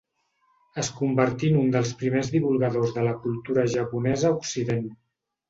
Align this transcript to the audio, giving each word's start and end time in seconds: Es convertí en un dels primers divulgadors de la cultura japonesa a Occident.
Es 0.83 0.87
convertí 1.01 1.51
en 1.53 1.59
un 1.63 1.67
dels 1.75 1.91
primers 1.99 2.31
divulgadors 2.37 2.95
de 2.97 3.05
la 3.09 3.13
cultura 3.27 3.67
japonesa 3.77 4.33
a 4.33 4.35
Occident. 4.41 4.91